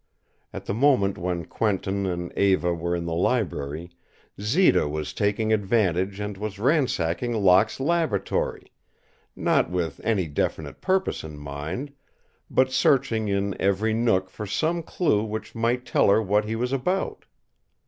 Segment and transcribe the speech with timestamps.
[0.51, 3.91] At the moment when Quentin and Eva were in the library,
[4.41, 8.71] Zita was taking advantage and was ransacking Locke's laboratory,
[9.35, 11.93] not with any definite purpose in mind,
[12.49, 16.73] but searching in every nook for some clue which might tell her what he was
[16.73, 17.25] about.